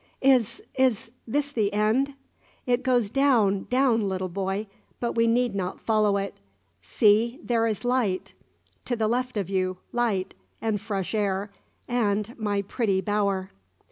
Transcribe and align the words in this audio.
"Is 0.23 0.63
is 0.73 1.11
this 1.27 1.51
the 1.51 1.71
end?" 1.71 2.15
"It 2.65 2.81
goes 2.81 3.11
down 3.11 3.65
down, 3.69 3.99
little 4.09 4.29
boy; 4.29 4.65
but 4.99 5.11
we 5.11 5.27
need 5.27 5.53
not 5.53 5.79
follow 5.79 6.17
it. 6.17 6.39
See, 6.81 7.39
there 7.43 7.67
is 7.67 7.85
light, 7.85 8.33
to 8.85 8.95
the 8.95 9.07
left 9.07 9.37
of 9.37 9.47
you; 9.47 9.77
light, 9.91 10.33
and 10.59 10.81
fresh 10.81 11.13
air, 11.13 11.51
and 11.87 12.35
my 12.39 12.63
pretty 12.63 12.99
bower." 12.99 13.51